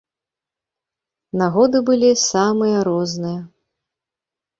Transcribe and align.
Нагоды 1.41 1.81
былі 1.89 2.09
самыя 2.21 2.77
розныя. 2.89 3.39